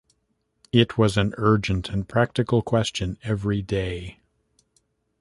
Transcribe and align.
It 0.71 0.97
was 0.97 1.15
an 1.15 1.35
urgent 1.37 1.89
and 1.89 2.09
practical 2.09 2.63
question 2.63 3.19
every 3.21 3.61
day. 3.61 4.17